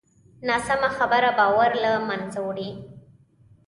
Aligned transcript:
ناسمه 0.49 0.89
خبره 0.97 1.29
باور 1.39 1.71
له 1.83 1.91
منځه 2.09 2.39
وړي 2.47 2.69